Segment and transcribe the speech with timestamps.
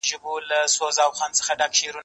[0.03, 1.13] مځکه له سړک
[1.45, 1.65] ښه ده!؟